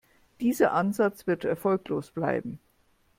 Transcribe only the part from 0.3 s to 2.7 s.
Dieser Ansatz wird erfolglos bleiben.